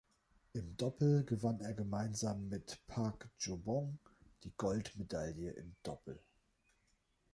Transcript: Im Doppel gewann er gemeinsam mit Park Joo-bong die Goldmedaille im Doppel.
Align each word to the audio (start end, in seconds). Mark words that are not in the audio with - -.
Im 0.53 0.75
Doppel 0.77 1.23
gewann 1.25 1.59
er 1.61 1.75
gemeinsam 1.75 2.49
mit 2.49 2.81
Park 2.87 3.29
Joo-bong 3.37 3.99
die 4.43 4.51
Goldmedaille 4.57 5.51
im 5.51 5.75
Doppel. 5.83 6.19